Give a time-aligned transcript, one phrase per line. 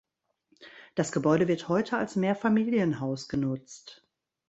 [0.95, 4.03] Das Gebäude wird heute als Mehrfamilienhaus genutzt.